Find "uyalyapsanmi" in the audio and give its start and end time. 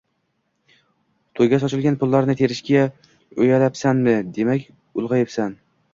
3.45-4.17